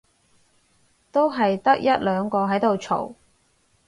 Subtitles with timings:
[1.11, 3.13] 都係得一兩個喺度嘈